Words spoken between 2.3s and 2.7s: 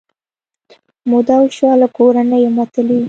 نه یم